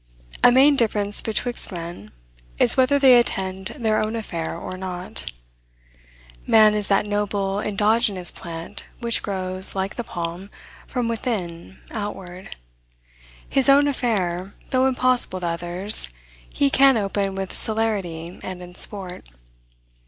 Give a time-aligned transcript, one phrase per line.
[0.43, 2.11] A main difference betwixt men
[2.57, 5.31] is, whether they attend their own affair or not.
[6.47, 10.49] Man is that noble endogenous plant which grows, like the palm,
[10.87, 12.55] from within, outward.
[13.47, 16.09] His own affair, though impossible to others,
[16.51, 19.27] he can open with celerity and in sport.